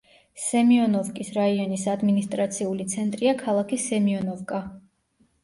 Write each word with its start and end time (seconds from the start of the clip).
სემიონოვკის 0.43 1.29
რაიონის 1.35 1.83
ადმინისტრაციული 1.91 2.89
ცენტრია 2.95 3.35
ქალაქი 3.45 3.81
სემიონოვკა. 3.85 4.65